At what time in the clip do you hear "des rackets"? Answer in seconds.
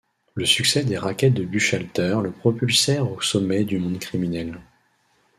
0.83-1.31